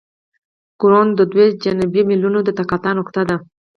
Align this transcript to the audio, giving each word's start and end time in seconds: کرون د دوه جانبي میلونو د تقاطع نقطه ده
کرون 0.79 1.07
د 1.15 1.21
دوه 1.31 1.45
جانبي 1.63 2.01
میلونو 2.09 2.39
د 2.43 2.49
تقاطع 2.59 2.91
نقطه 2.99 3.21
ده 3.29 3.37